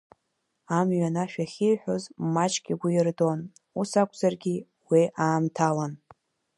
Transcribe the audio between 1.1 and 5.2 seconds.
ашәа ахьиҳәоз маҷк игәы ирдон, ус акәзаргьы, уи